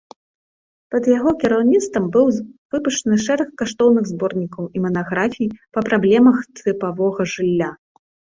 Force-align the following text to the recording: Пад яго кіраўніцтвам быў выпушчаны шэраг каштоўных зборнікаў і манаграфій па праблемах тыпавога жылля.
Пад 0.93 1.03
яго 1.17 1.33
кіраўніцтвам 1.43 2.07
быў 2.15 2.25
выпушчаны 2.75 3.15
шэраг 3.25 3.49
каштоўных 3.63 4.09
зборнікаў 4.13 4.63
і 4.79 4.83
манаграфій 4.87 5.51
па 5.73 5.79
праблемах 5.91 6.41
тыпавога 6.63 7.21
жылля. 7.37 7.71